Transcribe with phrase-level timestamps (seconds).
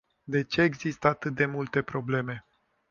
[0.25, 2.45] De ce există atât de multe probleme?